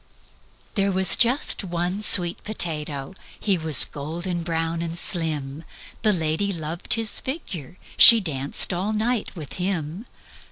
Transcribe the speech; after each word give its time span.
"There 0.73 0.91
was 0.91 1.15
just 1.15 1.63
one 1.63 2.01
sweet 2.01 2.43
potato. 2.43 3.13
He 3.39 3.55
was 3.55 3.85
golden 3.85 4.41
brown 4.41 4.81
and 4.81 4.97
slim: 4.97 5.63
The 6.01 6.11
lady 6.11 6.51
loved 6.51 6.95
his 6.95 7.19
figure. 7.19 7.77
She 7.97 8.19
danced 8.19 8.73
all 8.73 8.93
night 8.93 9.29
with 9.35 9.53
him. 9.61 10.07